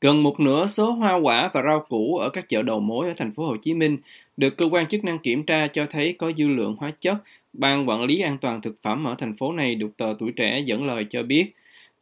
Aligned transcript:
Gần 0.00 0.22
một 0.22 0.40
nửa 0.40 0.66
số 0.66 0.90
hoa 0.90 1.14
quả 1.14 1.50
và 1.52 1.62
rau 1.62 1.86
củ 1.88 2.16
ở 2.16 2.30
các 2.30 2.48
chợ 2.48 2.62
đầu 2.62 2.80
mối 2.80 3.08
ở 3.08 3.14
thành 3.16 3.32
phố 3.32 3.46
Hồ 3.46 3.56
Chí 3.56 3.74
Minh 3.74 3.98
được 4.36 4.56
cơ 4.56 4.68
quan 4.70 4.86
chức 4.86 5.04
năng 5.04 5.18
kiểm 5.18 5.42
tra 5.42 5.66
cho 5.66 5.86
thấy 5.90 6.12
có 6.18 6.32
dư 6.32 6.48
lượng 6.48 6.76
hóa 6.78 6.92
chất. 7.00 7.16
Ban 7.52 7.88
quản 7.88 8.04
lý 8.04 8.20
an 8.20 8.38
toàn 8.38 8.62
thực 8.62 8.82
phẩm 8.82 9.04
ở 9.04 9.14
thành 9.18 9.36
phố 9.36 9.52
này 9.52 9.74
được 9.74 9.96
tờ 9.96 10.14
Tuổi 10.18 10.32
Trẻ 10.32 10.58
dẫn 10.66 10.86
lời 10.86 11.06
cho 11.10 11.22
biết. 11.22 11.52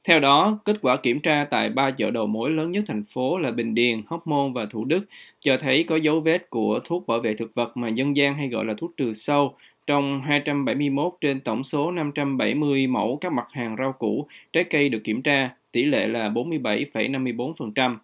Theo 0.04 0.20
đó, 0.20 0.58
kết 0.64 0.76
quả 0.82 0.96
kiểm 0.96 1.20
tra 1.20 1.44
tại 1.50 1.68
ba 1.68 1.90
chợ 1.90 2.10
đầu 2.10 2.26
mối 2.26 2.50
lớn 2.50 2.70
nhất 2.70 2.84
thành 2.86 3.04
phố 3.04 3.38
là 3.38 3.50
Bình 3.50 3.74
Điền, 3.74 4.02
Hóc 4.06 4.26
Môn 4.26 4.52
và 4.52 4.66
Thủ 4.66 4.84
Đức 4.84 5.00
cho 5.40 5.56
thấy 5.56 5.84
có 5.84 5.96
dấu 5.96 6.20
vết 6.20 6.50
của 6.50 6.80
thuốc 6.84 7.06
bảo 7.06 7.20
vệ 7.20 7.34
thực 7.34 7.54
vật 7.54 7.76
mà 7.76 7.88
dân 7.88 8.16
gian 8.16 8.34
hay 8.34 8.48
gọi 8.48 8.64
là 8.64 8.74
thuốc 8.78 8.96
trừ 8.96 9.12
sâu 9.12 9.54
trong 9.86 10.20
271 10.22 11.12
trên 11.20 11.40
tổng 11.40 11.64
số 11.64 11.90
570 11.90 12.86
mẫu 12.86 13.18
các 13.20 13.32
mặt 13.32 13.46
hàng 13.52 13.76
rau 13.78 13.92
củ, 13.92 14.26
trái 14.52 14.64
cây 14.64 14.88
được 14.88 15.00
kiểm 15.04 15.22
tra, 15.22 15.50
tỷ 15.74 15.84
lệ 15.84 16.06
là 16.06 16.28
47,54%. 16.28 17.96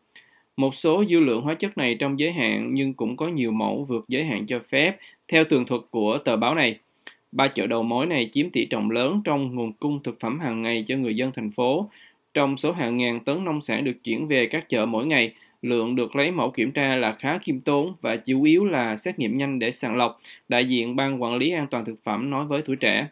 Một 0.56 0.74
số 0.74 1.04
dư 1.10 1.20
lượng 1.20 1.42
hóa 1.42 1.54
chất 1.54 1.78
này 1.78 1.94
trong 1.94 2.18
giới 2.18 2.32
hạn 2.32 2.74
nhưng 2.74 2.94
cũng 2.94 3.16
có 3.16 3.28
nhiều 3.28 3.52
mẫu 3.52 3.84
vượt 3.88 4.04
giới 4.08 4.24
hạn 4.24 4.46
cho 4.46 4.60
phép, 4.68 4.96
theo 5.28 5.44
tường 5.44 5.66
thuật 5.66 5.80
của 5.90 6.18
tờ 6.18 6.36
báo 6.36 6.54
này. 6.54 6.78
Ba 7.32 7.46
chợ 7.46 7.66
đầu 7.66 7.82
mối 7.82 8.06
này 8.06 8.28
chiếm 8.32 8.50
tỷ 8.50 8.64
trọng 8.64 8.90
lớn 8.90 9.20
trong 9.24 9.54
nguồn 9.54 9.72
cung 9.72 10.02
thực 10.02 10.20
phẩm 10.20 10.40
hàng 10.40 10.62
ngày 10.62 10.84
cho 10.86 10.96
người 10.96 11.16
dân 11.16 11.32
thành 11.32 11.50
phố. 11.50 11.88
Trong 12.34 12.56
số 12.56 12.72
hàng 12.72 12.96
ngàn 12.96 13.20
tấn 13.20 13.44
nông 13.44 13.60
sản 13.60 13.84
được 13.84 14.04
chuyển 14.04 14.28
về 14.28 14.46
các 14.46 14.68
chợ 14.68 14.86
mỗi 14.86 15.06
ngày, 15.06 15.32
lượng 15.62 15.96
được 15.96 16.16
lấy 16.16 16.30
mẫu 16.30 16.50
kiểm 16.50 16.70
tra 16.70 16.96
là 16.96 17.12
khá 17.12 17.38
khiêm 17.38 17.60
tốn 17.60 17.94
và 18.00 18.16
chủ 18.16 18.42
yếu 18.42 18.64
là 18.64 18.96
xét 18.96 19.18
nghiệm 19.18 19.38
nhanh 19.38 19.58
để 19.58 19.70
sàng 19.70 19.96
lọc, 19.96 20.20
đại 20.48 20.64
diện 20.64 20.96
Ban 20.96 21.22
Quản 21.22 21.36
lý 21.36 21.50
An 21.50 21.66
toàn 21.66 21.84
Thực 21.84 22.04
phẩm 22.04 22.30
nói 22.30 22.44
với 22.44 22.62
tuổi 22.62 22.76
trẻ. 22.76 23.06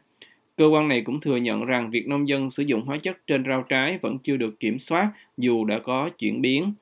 Cơ 0.59 0.67
quan 0.67 0.89
này 0.89 1.01
cũng 1.01 1.21
thừa 1.21 1.37
nhận 1.37 1.65
rằng 1.65 1.91
việc 1.91 2.09
nông 2.09 2.29
dân 2.29 2.51
sử 2.51 2.63
dụng 2.63 2.83
hóa 2.83 2.99
chất 2.99 3.27
trên 3.27 3.45
rau 3.45 3.63
trái 3.63 3.99
vẫn 3.99 4.19
chưa 4.19 4.37
được 4.37 4.61
kiểm 4.61 4.79
soát 4.79 5.11
dù 5.37 5.65
đã 5.65 5.79
có 5.79 6.09
chuyển 6.19 6.41
biến. 6.41 6.73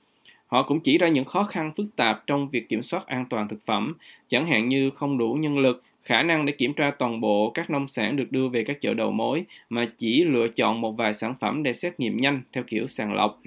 Họ 0.46 0.62
cũng 0.62 0.80
chỉ 0.80 0.98
ra 0.98 1.08
những 1.08 1.24
khó 1.24 1.42
khăn 1.44 1.72
phức 1.76 1.86
tạp 1.96 2.26
trong 2.26 2.48
việc 2.48 2.68
kiểm 2.68 2.82
soát 2.82 3.06
an 3.06 3.24
toàn 3.30 3.48
thực 3.48 3.66
phẩm, 3.66 3.94
chẳng 4.28 4.46
hạn 4.46 4.68
như 4.68 4.91
không 4.91 5.18
đủ 5.18 5.34
nhân 5.41 5.58
lực, 5.58 5.83
khả 6.02 6.22
năng 6.22 6.46
để 6.46 6.52
kiểm 6.52 6.72
tra 6.72 6.91
toàn 6.91 7.20
bộ 7.20 7.50
các 7.50 7.70
nông 7.70 7.88
sản 7.88 8.16
được 8.16 8.33
đưa 8.33 8.48
về 8.48 8.64
các 8.64 8.80
chợ 8.80 8.94
đầu 8.94 9.10
mối 9.10 9.44
mà 9.70 9.88
chỉ 9.98 10.24
lựa 10.24 10.48
chọn 10.48 10.80
một 10.80 10.92
vài 10.96 11.14
sản 11.14 11.34
phẩm 11.40 11.62
để 11.62 11.72
xét 11.72 12.00
nghiệm 12.00 12.16
nhanh 12.16 12.42
theo 12.52 12.64
kiểu 12.66 12.86
sàng 12.86 13.14
lọc. 13.14 13.40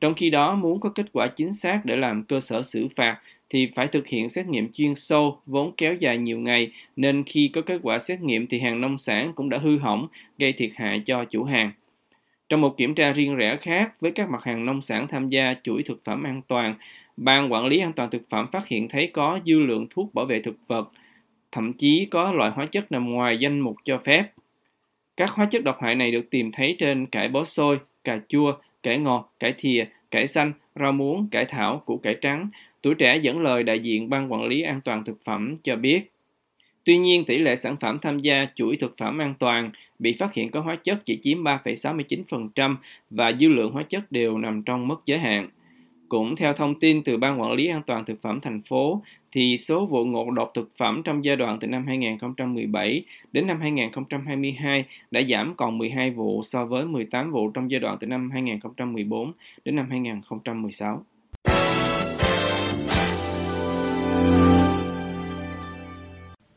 Trong 0.00 0.14
khi 0.14 0.30
đó, 0.30 0.54
muốn 0.54 0.80
có 0.80 0.88
kết 0.88 1.06
quả 1.12 1.26
chính 1.26 1.52
xác 1.52 1.80
để 1.84 1.96
làm 1.96 2.22
cơ 2.22 2.40
sở 2.40 2.62
xử 2.62 2.88
phạt 2.96 3.18
thì 3.50 3.70
phải 3.74 3.86
thực 3.86 4.06
hiện 4.06 4.28
xét 4.28 4.46
nghiệm 4.46 4.72
chuyên 4.72 4.94
sâu 4.94 5.38
vốn 5.46 5.72
kéo 5.76 5.94
dài 5.94 6.18
nhiều 6.18 6.38
ngày 6.38 6.72
nên 6.96 7.24
khi 7.24 7.50
có 7.54 7.62
kết 7.62 7.78
quả 7.82 7.98
xét 7.98 8.20
nghiệm 8.20 8.46
thì 8.46 8.58
hàng 8.58 8.80
nông 8.80 8.98
sản 8.98 9.32
cũng 9.32 9.48
đã 9.48 9.58
hư 9.58 9.78
hỏng 9.78 10.06
gây 10.38 10.52
thiệt 10.52 10.70
hại 10.76 11.02
cho 11.04 11.24
chủ 11.24 11.44
hàng. 11.44 11.70
Trong 12.48 12.60
một 12.60 12.76
kiểm 12.76 12.94
tra 12.94 13.12
riêng 13.12 13.36
rẽ 13.36 13.56
khác 13.56 14.00
với 14.00 14.10
các 14.12 14.30
mặt 14.30 14.44
hàng 14.44 14.66
nông 14.66 14.82
sản 14.82 15.06
tham 15.08 15.28
gia 15.28 15.54
chuỗi 15.62 15.82
thực 15.82 16.04
phẩm 16.04 16.22
an 16.22 16.42
toàn, 16.48 16.74
Ban 17.16 17.52
Quản 17.52 17.66
lý 17.66 17.78
An 17.78 17.92
toàn 17.92 18.10
thực 18.10 18.22
phẩm 18.30 18.46
phát 18.52 18.66
hiện 18.66 18.88
thấy 18.88 19.06
có 19.06 19.38
dư 19.46 19.58
lượng 19.58 19.86
thuốc 19.90 20.14
bảo 20.14 20.24
vệ 20.24 20.40
thực 20.40 20.56
vật, 20.66 20.92
thậm 21.52 21.72
chí 21.72 22.06
có 22.10 22.32
loại 22.32 22.50
hóa 22.50 22.66
chất 22.66 22.92
nằm 22.92 23.10
ngoài 23.10 23.38
danh 23.38 23.60
mục 23.60 23.76
cho 23.84 23.98
phép. 23.98 24.24
Các 25.16 25.30
hóa 25.30 25.46
chất 25.46 25.64
độc 25.64 25.82
hại 25.82 25.94
này 25.94 26.10
được 26.10 26.30
tìm 26.30 26.52
thấy 26.52 26.76
trên 26.78 27.06
cải 27.06 27.28
bó 27.28 27.44
xôi, 27.44 27.78
cà 28.04 28.18
chua, 28.28 28.52
cải 28.82 28.98
ngọt, 28.98 29.32
cải 29.40 29.54
thìa, 29.58 29.84
cải 30.10 30.26
xanh, 30.26 30.52
rau 30.80 30.92
muống, 30.92 31.28
cải 31.28 31.44
thảo, 31.44 31.82
củ 31.86 31.96
cải 31.96 32.14
trắng. 32.14 32.48
Tuổi 32.82 32.94
trẻ 32.94 33.16
dẫn 33.16 33.40
lời 33.40 33.62
đại 33.62 33.80
diện 33.80 34.10
Ban 34.10 34.32
Quản 34.32 34.44
lý 34.44 34.62
An 34.62 34.80
toàn 34.80 35.04
Thực 35.04 35.24
phẩm 35.24 35.56
cho 35.62 35.76
biết. 35.76 36.10
Tuy 36.84 36.98
nhiên, 36.98 37.24
tỷ 37.24 37.38
lệ 37.38 37.56
sản 37.56 37.76
phẩm 37.76 37.98
tham 38.02 38.18
gia 38.18 38.46
chuỗi 38.54 38.76
thực 38.76 38.98
phẩm 38.98 39.18
an 39.18 39.34
toàn 39.38 39.70
bị 39.98 40.12
phát 40.12 40.34
hiện 40.34 40.50
có 40.50 40.60
hóa 40.60 40.76
chất 40.76 41.04
chỉ 41.04 41.18
chiếm 41.22 41.44
3,69% 41.44 42.76
và 43.10 43.32
dư 43.32 43.48
lượng 43.48 43.72
hóa 43.72 43.82
chất 43.82 44.12
đều 44.12 44.38
nằm 44.38 44.62
trong 44.62 44.88
mức 44.88 45.02
giới 45.06 45.18
hạn. 45.18 45.48
Cũng 46.08 46.36
theo 46.36 46.52
thông 46.52 46.80
tin 46.80 47.02
từ 47.02 47.16
Ban 47.16 47.40
Quản 47.40 47.52
lý 47.52 47.66
An 47.66 47.82
toàn 47.86 48.04
Thực 48.04 48.20
phẩm 48.20 48.40
thành 48.40 48.60
phố, 48.60 49.02
thì 49.32 49.56
số 49.56 49.86
vụ 49.86 50.04
ngộ 50.04 50.30
độc 50.30 50.50
thực 50.54 50.70
phẩm 50.76 51.02
trong 51.04 51.24
giai 51.24 51.36
đoạn 51.36 51.58
từ 51.60 51.68
năm 51.68 51.86
2017 51.86 53.04
đến 53.32 53.46
năm 53.46 53.60
2022 53.60 54.84
đã 55.10 55.22
giảm 55.22 55.54
còn 55.56 55.78
12 55.78 56.10
vụ 56.10 56.42
so 56.42 56.64
với 56.64 56.84
18 56.84 57.30
vụ 57.30 57.50
trong 57.50 57.70
giai 57.70 57.80
đoạn 57.80 57.96
từ 58.00 58.06
năm 58.06 58.30
2014 58.30 59.32
đến 59.64 59.76
năm 59.76 59.86
2016. 59.90 61.04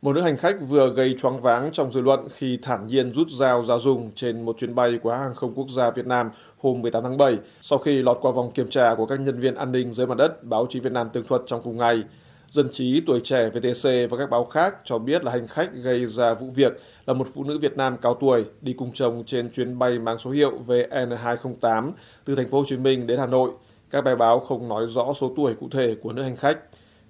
Một 0.07 0.13
nữ 0.13 0.21
hành 0.21 0.37
khách 0.37 0.55
vừa 0.67 0.93
gây 0.93 1.15
choáng 1.17 1.39
váng 1.39 1.69
trong 1.71 1.91
dư 1.91 2.01
luận 2.01 2.27
khi 2.35 2.59
thản 2.61 2.87
nhiên 2.87 3.13
rút 3.13 3.29
dao 3.29 3.63
ra 3.63 3.77
dùng 3.77 4.11
trên 4.15 4.41
một 4.41 4.57
chuyến 4.57 4.75
bay 4.75 4.99
của 5.03 5.11
hãng 5.11 5.21
hàng 5.21 5.35
không 5.35 5.53
quốc 5.55 5.69
gia 5.69 5.91
Việt 5.91 6.05
Nam 6.05 6.29
hôm 6.57 6.81
18 6.81 7.03
tháng 7.03 7.17
7 7.17 7.37
sau 7.61 7.79
khi 7.79 8.03
lọt 8.03 8.17
qua 8.21 8.31
vòng 8.31 8.51
kiểm 8.51 8.69
tra 8.69 8.95
của 8.95 9.05
các 9.05 9.19
nhân 9.19 9.39
viên 9.39 9.55
an 9.55 9.71
ninh 9.71 9.93
dưới 9.93 10.07
mặt 10.07 10.17
đất, 10.17 10.43
báo 10.43 10.65
chí 10.69 10.79
Việt 10.79 10.91
Nam 10.91 11.09
tường 11.13 11.23
thuật 11.27 11.41
trong 11.45 11.61
cùng 11.63 11.77
ngày. 11.77 12.03
Dân 12.49 12.69
trí, 12.71 13.01
tuổi 13.07 13.19
trẻ, 13.23 13.49
VTC 13.49 13.89
và 14.09 14.17
các 14.17 14.29
báo 14.29 14.45
khác 14.45 14.75
cho 14.83 14.99
biết 14.99 15.23
là 15.23 15.31
hành 15.31 15.47
khách 15.47 15.69
gây 15.73 16.05
ra 16.05 16.33
vụ 16.33 16.47
việc 16.55 16.81
là 17.05 17.13
một 17.13 17.27
phụ 17.33 17.43
nữ 17.43 17.57
Việt 17.57 17.77
Nam 17.77 17.97
cao 18.01 18.13
tuổi 18.13 18.45
đi 18.61 18.73
cùng 18.73 18.91
chồng 18.93 19.23
trên 19.25 19.51
chuyến 19.51 19.79
bay 19.79 19.99
mang 19.99 20.17
số 20.17 20.31
hiệu 20.31 20.51
VN208 20.67 21.91
từ 22.25 22.35
thành 22.35 22.47
phố 22.47 22.57
Hồ 22.57 22.63
Chí 22.67 22.77
Minh 22.77 23.07
đến 23.07 23.19
Hà 23.19 23.25
Nội. 23.25 23.51
Các 23.89 24.03
bài 24.03 24.15
báo 24.15 24.39
không 24.39 24.69
nói 24.69 24.85
rõ 24.87 25.13
số 25.13 25.33
tuổi 25.37 25.53
cụ 25.53 25.67
thể 25.71 25.95
của 26.01 26.13
nữ 26.13 26.21
hành 26.21 26.35
khách. 26.35 26.57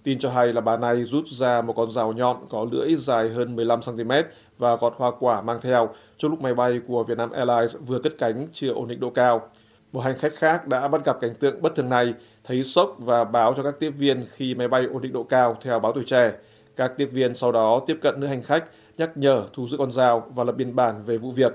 Tin 0.07 0.19
cho 0.19 0.29
hay 0.29 0.53
là 0.53 0.61
bà 0.61 0.77
này 0.77 1.03
rút 1.03 1.27
ra 1.27 1.61
một 1.61 1.73
con 1.73 1.91
rào 1.91 2.13
nhọn 2.13 2.37
có 2.49 2.65
lưỡi 2.71 2.95
dài 2.95 3.29
hơn 3.29 3.55
15 3.55 3.79
cm 3.81 4.11
và 4.57 4.75
gọt 4.75 4.93
hoa 4.97 5.11
quả 5.19 5.41
mang 5.41 5.59
theo 5.61 5.89
trong 6.17 6.31
lúc 6.31 6.41
máy 6.41 6.53
bay 6.53 6.79
của 6.87 7.03
Vietnam 7.03 7.31
Airlines 7.31 7.75
vừa 7.87 7.99
cất 7.99 8.13
cánh 8.17 8.47
chưa 8.53 8.73
ổn 8.73 8.87
định 8.87 8.99
độ 8.99 9.09
cao. 9.09 9.49
Một 9.91 9.99
hành 9.99 10.17
khách 10.17 10.35
khác 10.35 10.67
đã 10.67 10.87
bắt 10.87 11.05
gặp 11.05 11.17
cảnh 11.21 11.35
tượng 11.35 11.61
bất 11.61 11.75
thường 11.75 11.89
này, 11.89 12.13
thấy 12.43 12.63
sốc 12.63 12.95
và 12.99 13.23
báo 13.23 13.53
cho 13.57 13.63
các 13.63 13.79
tiếp 13.79 13.89
viên 13.89 14.25
khi 14.31 14.55
máy 14.55 14.67
bay 14.67 14.85
ổn 14.85 15.01
định 15.01 15.13
độ 15.13 15.23
cao 15.23 15.57
theo 15.61 15.79
báo 15.79 15.91
tuổi 15.91 16.03
trẻ. 16.03 16.33
Các 16.75 16.91
tiếp 16.97 17.05
viên 17.05 17.35
sau 17.35 17.51
đó 17.51 17.81
tiếp 17.87 17.97
cận 18.01 18.19
nữ 18.19 18.27
hành 18.27 18.43
khách, 18.43 18.65
nhắc 18.97 19.17
nhở 19.17 19.43
thu 19.53 19.67
giữ 19.67 19.77
con 19.77 19.91
dao 19.91 20.31
và 20.35 20.43
lập 20.43 20.55
biên 20.55 20.75
bản 20.75 21.01
về 21.05 21.17
vụ 21.17 21.31
việc. 21.31 21.53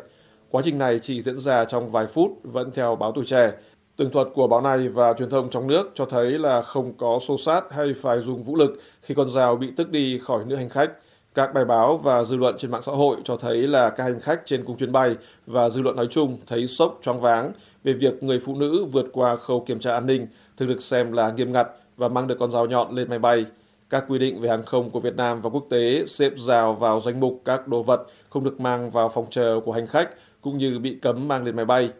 Quá 0.50 0.62
trình 0.64 0.78
này 0.78 0.98
chỉ 1.02 1.22
diễn 1.22 1.40
ra 1.40 1.64
trong 1.64 1.90
vài 1.90 2.06
phút, 2.06 2.30
vẫn 2.42 2.70
theo 2.74 2.96
báo 2.96 3.12
tuổi 3.12 3.24
trẻ. 3.24 3.52
Tường 3.96 4.10
thuật 4.10 4.28
của 4.34 4.46
báo 4.46 4.60
này 4.60 4.88
và 4.88 5.12
truyền 5.12 5.30
thông 5.30 5.50
trong 5.50 5.66
nước 5.66 5.90
cho 5.94 6.04
thấy 6.04 6.30
là 6.38 6.62
không 6.62 6.92
có 6.96 7.18
xô 7.18 7.36
sát 7.38 7.72
hay 7.72 7.94
phải 7.96 8.18
dùng 8.18 8.42
vũ 8.42 8.56
lực 8.56 8.72
khi 9.02 9.14
con 9.14 9.30
dao 9.30 9.56
bị 9.56 9.72
tức 9.76 9.90
đi 9.90 10.18
khỏi 10.18 10.44
nữ 10.44 10.56
hành 10.56 10.68
khách. 10.68 10.90
Các 11.34 11.54
bài 11.54 11.64
báo 11.64 11.96
và 11.96 12.24
dư 12.24 12.36
luận 12.36 12.54
trên 12.58 12.70
mạng 12.70 12.82
xã 12.82 12.92
hội 12.92 13.16
cho 13.24 13.36
thấy 13.36 13.56
là 13.56 13.90
các 13.90 14.04
hành 14.04 14.20
khách 14.20 14.42
trên 14.44 14.64
cùng 14.64 14.76
chuyến 14.76 14.92
bay 14.92 15.16
và 15.46 15.68
dư 15.68 15.82
luận 15.82 15.96
nói 15.96 16.06
chung 16.10 16.38
thấy 16.46 16.66
sốc, 16.66 16.98
choáng 17.02 17.20
váng 17.20 17.52
về 17.84 17.92
việc 17.92 18.22
người 18.22 18.38
phụ 18.38 18.54
nữ 18.54 18.84
vượt 18.92 19.06
qua 19.12 19.36
khâu 19.36 19.60
kiểm 19.66 19.80
tra 19.80 19.92
an 19.92 20.06
ninh 20.06 20.26
thường 20.56 20.68
được 20.68 20.82
xem 20.82 21.12
là 21.12 21.30
nghiêm 21.30 21.52
ngặt 21.52 21.68
và 21.96 22.08
mang 22.08 22.26
được 22.26 22.36
con 22.38 22.50
dao 22.50 22.66
nhọn 22.66 22.94
lên 22.94 23.08
máy 23.08 23.18
bay. 23.18 23.44
Các 23.90 24.04
quy 24.08 24.18
định 24.18 24.38
về 24.38 24.48
hàng 24.48 24.64
không 24.64 24.90
của 24.90 25.00
Việt 25.00 25.16
Nam 25.16 25.40
và 25.40 25.50
quốc 25.50 25.66
tế 25.70 26.04
xếp 26.06 26.32
rào 26.36 26.74
vào 26.74 27.00
danh 27.00 27.20
mục 27.20 27.40
các 27.44 27.68
đồ 27.68 27.82
vật 27.82 28.00
không 28.30 28.44
được 28.44 28.60
mang 28.60 28.90
vào 28.90 29.08
phòng 29.08 29.26
chờ 29.30 29.60
của 29.64 29.72
hành 29.72 29.86
khách 29.86 30.10
cũng 30.40 30.58
như 30.58 30.78
bị 30.78 30.98
cấm 31.02 31.28
mang 31.28 31.44
lên 31.44 31.56
máy 31.56 31.64
bay. 31.64 31.90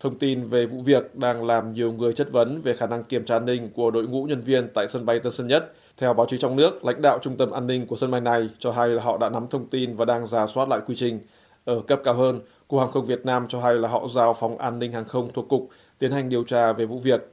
Thông 0.00 0.18
tin 0.18 0.42
về 0.42 0.66
vụ 0.66 0.80
việc 0.80 1.16
đang 1.16 1.44
làm 1.44 1.72
nhiều 1.72 1.92
người 1.92 2.12
chất 2.12 2.32
vấn 2.32 2.58
về 2.58 2.74
khả 2.74 2.86
năng 2.86 3.02
kiểm 3.02 3.24
tra 3.24 3.36
an 3.36 3.44
ninh 3.44 3.70
của 3.74 3.90
đội 3.90 4.06
ngũ 4.06 4.24
nhân 4.24 4.40
viên 4.40 4.68
tại 4.74 4.88
sân 4.88 5.06
bay 5.06 5.18
Tân 5.18 5.32
Sơn 5.32 5.46
Nhất. 5.46 5.72
Theo 5.96 6.14
báo 6.14 6.26
chí 6.26 6.38
trong 6.38 6.56
nước, 6.56 6.84
lãnh 6.84 7.02
đạo 7.02 7.18
trung 7.22 7.36
tâm 7.36 7.50
an 7.50 7.66
ninh 7.66 7.86
của 7.86 7.96
sân 7.96 8.10
bay 8.10 8.20
này 8.20 8.48
cho 8.58 8.72
hay 8.72 8.88
là 8.88 9.02
họ 9.02 9.18
đã 9.18 9.28
nắm 9.28 9.46
thông 9.46 9.68
tin 9.68 9.94
và 9.94 10.04
đang 10.04 10.26
giả 10.26 10.46
soát 10.46 10.68
lại 10.68 10.80
quy 10.86 10.94
trình. 10.94 11.20
Ở 11.64 11.80
cấp 11.86 12.00
cao 12.04 12.14
hơn, 12.14 12.40
Cục 12.68 12.80
Hàng 12.80 12.90
không 12.90 13.04
Việt 13.04 13.26
Nam 13.26 13.46
cho 13.48 13.60
hay 13.60 13.74
là 13.74 13.88
họ 13.88 14.06
giao 14.14 14.32
phòng 14.32 14.58
an 14.58 14.78
ninh 14.78 14.92
hàng 14.92 15.04
không 15.04 15.30
thuộc 15.32 15.48
cục 15.48 15.68
tiến 15.98 16.12
hành 16.12 16.28
điều 16.28 16.44
tra 16.44 16.72
về 16.72 16.86
vụ 16.86 16.98
việc. 16.98 17.32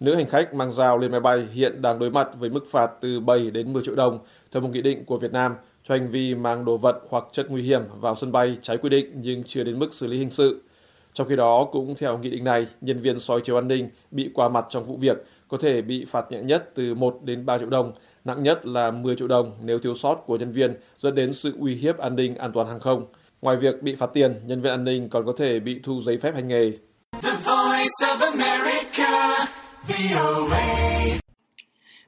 Nữ 0.00 0.14
hành 0.14 0.26
khách 0.26 0.54
mang 0.54 0.72
dao 0.72 0.98
lên 0.98 1.10
máy 1.10 1.20
bay 1.20 1.46
hiện 1.52 1.82
đang 1.82 1.98
đối 1.98 2.10
mặt 2.10 2.28
với 2.38 2.50
mức 2.50 2.66
phạt 2.70 2.90
từ 3.00 3.20
7 3.20 3.50
đến 3.50 3.72
10 3.72 3.82
triệu 3.82 3.94
đồng 3.94 4.18
theo 4.52 4.62
một 4.62 4.68
nghị 4.72 4.82
định 4.82 5.04
của 5.04 5.18
Việt 5.18 5.32
Nam 5.32 5.54
cho 5.82 5.94
hành 5.94 6.10
vi 6.10 6.34
mang 6.34 6.64
đồ 6.64 6.76
vật 6.76 6.96
hoặc 7.08 7.24
chất 7.32 7.50
nguy 7.50 7.62
hiểm 7.62 7.82
vào 8.00 8.14
sân 8.14 8.32
bay 8.32 8.56
trái 8.62 8.76
quy 8.76 8.88
định 8.88 9.12
nhưng 9.14 9.44
chưa 9.44 9.64
đến 9.64 9.78
mức 9.78 9.94
xử 9.94 10.06
lý 10.06 10.18
hình 10.18 10.30
sự. 10.30 10.62
Trong 11.16 11.28
khi 11.28 11.36
đó, 11.36 11.68
cũng 11.72 11.94
theo 11.98 12.18
nghị 12.18 12.30
định 12.30 12.44
này, 12.44 12.66
nhân 12.80 13.00
viên 13.00 13.18
soi 13.18 13.40
chiếu 13.40 13.58
an 13.58 13.68
ninh 13.68 13.88
bị 14.10 14.30
qua 14.34 14.48
mặt 14.48 14.66
trong 14.68 14.86
vụ 14.86 14.96
việc 14.96 15.16
có 15.48 15.58
thể 15.58 15.82
bị 15.82 16.04
phạt 16.04 16.24
nhẹ 16.30 16.42
nhất 16.42 16.70
từ 16.74 16.94
1 16.94 17.18
đến 17.24 17.46
3 17.46 17.58
triệu 17.58 17.70
đồng, 17.70 17.92
nặng 18.24 18.42
nhất 18.42 18.66
là 18.66 18.90
10 18.90 19.16
triệu 19.16 19.28
đồng 19.28 19.52
nếu 19.62 19.78
thiếu 19.78 19.94
sót 19.94 20.14
của 20.14 20.36
nhân 20.36 20.52
viên 20.52 20.74
dẫn 20.98 21.14
đến 21.14 21.32
sự 21.32 21.52
uy 21.60 21.74
hiếp 21.74 21.98
an 21.98 22.16
ninh 22.16 22.34
an 22.34 22.52
toàn 22.52 22.66
hàng 22.68 22.80
không. 22.80 23.06
Ngoài 23.42 23.56
việc 23.56 23.82
bị 23.82 23.94
phạt 23.94 24.10
tiền, 24.14 24.34
nhân 24.46 24.60
viên 24.60 24.72
an 24.72 24.84
ninh 24.84 25.08
còn 25.08 25.26
có 25.26 25.32
thể 25.38 25.60
bị 25.60 25.80
thu 25.82 26.00
giấy 26.00 26.18
phép 26.18 26.34
hành 26.34 26.48
nghề. 26.48 26.70
The 27.22 27.30
Voice 27.44 28.00
of 28.00 28.30
America, 28.30 29.46
VOA. 29.88 30.96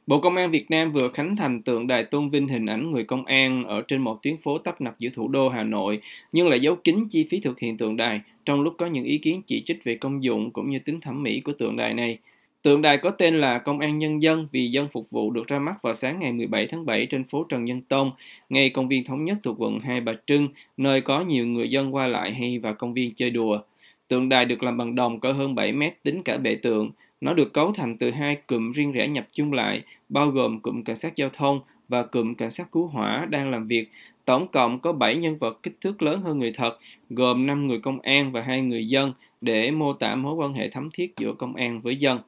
Bộ 0.08 0.20
Công 0.20 0.36
an 0.36 0.50
Việt 0.50 0.70
Nam 0.70 0.92
vừa 0.92 1.08
khánh 1.14 1.36
thành 1.36 1.62
tượng 1.62 1.86
đài 1.86 2.04
tôn 2.04 2.30
vinh 2.30 2.48
hình 2.48 2.66
ảnh 2.66 2.92
người 2.92 3.04
công 3.04 3.24
an 3.24 3.64
ở 3.68 3.82
trên 3.88 4.00
một 4.00 4.18
tuyến 4.22 4.36
phố 4.36 4.58
tấp 4.58 4.80
nập 4.80 4.98
giữa 4.98 5.08
thủ 5.14 5.28
đô 5.28 5.48
Hà 5.48 5.62
Nội, 5.62 6.00
nhưng 6.32 6.48
lại 6.48 6.60
giấu 6.60 6.76
kín 6.76 7.08
chi 7.10 7.26
phí 7.30 7.40
thực 7.40 7.58
hiện 7.58 7.78
tượng 7.78 7.96
đài, 7.96 8.20
trong 8.48 8.60
lúc 8.60 8.74
có 8.78 8.86
những 8.86 9.04
ý 9.04 9.18
kiến 9.18 9.42
chỉ 9.46 9.62
trích 9.66 9.84
về 9.84 9.94
công 9.94 10.22
dụng 10.22 10.50
cũng 10.50 10.70
như 10.70 10.78
tính 10.78 11.00
thẩm 11.00 11.22
mỹ 11.22 11.40
của 11.40 11.52
tượng 11.52 11.76
đài 11.76 11.94
này. 11.94 12.18
Tượng 12.62 12.82
đài 12.82 12.98
có 12.98 13.10
tên 13.10 13.40
là 13.40 13.58
Công 13.58 13.80
an 13.80 13.98
Nhân 13.98 14.22
dân 14.22 14.48
vì 14.52 14.70
dân 14.70 14.88
phục 14.92 15.10
vụ 15.10 15.30
được 15.30 15.46
ra 15.46 15.58
mắt 15.58 15.82
vào 15.82 15.94
sáng 15.94 16.18
ngày 16.18 16.32
17 16.32 16.66
tháng 16.66 16.86
7 16.86 17.06
trên 17.06 17.24
phố 17.24 17.44
Trần 17.44 17.64
Nhân 17.64 17.80
Tông, 17.80 18.12
ngay 18.48 18.70
công 18.70 18.88
viên 18.88 19.04
Thống 19.04 19.24
Nhất 19.24 19.38
thuộc 19.42 19.56
quận 19.58 19.78
Hai 19.78 20.00
Bà 20.00 20.12
Trưng, 20.26 20.48
nơi 20.76 21.00
có 21.00 21.20
nhiều 21.20 21.46
người 21.46 21.70
dân 21.70 21.94
qua 21.94 22.06
lại 22.06 22.34
hay 22.34 22.58
vào 22.58 22.74
công 22.74 22.94
viên 22.94 23.14
chơi 23.14 23.30
đùa. 23.30 23.60
Tượng 24.08 24.28
đài 24.28 24.44
được 24.44 24.62
làm 24.62 24.76
bằng 24.76 24.94
đồng 24.94 25.20
cỡ 25.20 25.32
hơn 25.32 25.54
7 25.54 25.72
mét 25.72 26.02
tính 26.02 26.22
cả 26.22 26.36
bệ 26.36 26.54
tượng, 26.54 26.90
Nó 27.20 27.34
được 27.34 27.52
cấu 27.52 27.72
thành 27.72 27.96
từ 27.96 28.10
hai 28.10 28.36
cụm 28.46 28.72
riêng 28.72 28.92
rẽ 28.92 29.08
nhập 29.08 29.26
chung 29.30 29.52
lại, 29.52 29.82
bao 30.08 30.30
gồm 30.30 30.60
cụm 30.60 30.82
cảnh 30.82 30.96
sát 30.96 31.16
giao 31.16 31.28
thông 31.32 31.60
và 31.88 32.02
cụm 32.02 32.34
cảnh 32.34 32.50
sát 32.50 32.72
cứu 32.72 32.86
hỏa 32.86 33.26
đang 33.30 33.50
làm 33.50 33.66
việc. 33.66 33.90
Tổng 34.24 34.48
cộng 34.48 34.78
có 34.78 34.92
7 34.92 35.16
nhân 35.16 35.38
vật 35.38 35.62
kích 35.62 35.76
thước 35.80 36.02
lớn 36.02 36.22
hơn 36.22 36.38
người 36.38 36.52
thật, 36.52 36.78
gồm 37.10 37.46
5 37.46 37.66
người 37.66 37.78
công 37.78 38.00
an 38.00 38.32
và 38.32 38.40
2 38.42 38.60
người 38.60 38.88
dân 38.88 39.12
để 39.40 39.70
mô 39.70 39.92
tả 39.92 40.14
mối 40.14 40.34
quan 40.34 40.54
hệ 40.54 40.68
thấm 40.68 40.88
thiết 40.92 41.14
giữa 41.16 41.32
công 41.32 41.54
an 41.54 41.80
với 41.80 41.96
dân. 41.96 42.20